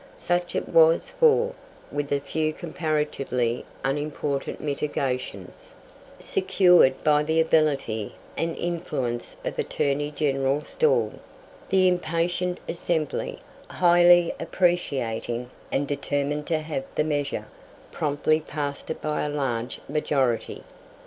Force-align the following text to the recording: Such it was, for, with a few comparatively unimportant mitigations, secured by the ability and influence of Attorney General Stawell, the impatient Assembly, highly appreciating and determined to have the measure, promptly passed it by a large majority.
Such 0.15 0.55
it 0.55 0.67
was, 0.67 1.11
for, 1.11 1.53
with 1.91 2.11
a 2.11 2.19
few 2.19 2.53
comparatively 2.53 3.65
unimportant 3.85 4.59
mitigations, 4.59 5.75
secured 6.17 7.03
by 7.03 7.21
the 7.21 7.39
ability 7.39 8.15
and 8.35 8.57
influence 8.57 9.35
of 9.45 9.59
Attorney 9.59 10.09
General 10.09 10.61
Stawell, 10.61 11.19
the 11.69 11.87
impatient 11.87 12.59
Assembly, 12.67 13.41
highly 13.67 14.33
appreciating 14.39 15.51
and 15.71 15.87
determined 15.87 16.47
to 16.47 16.57
have 16.61 16.85
the 16.95 17.03
measure, 17.03 17.45
promptly 17.91 18.39
passed 18.39 18.89
it 18.89 19.03
by 19.03 19.21
a 19.21 19.29
large 19.29 19.81
majority. 19.87 20.63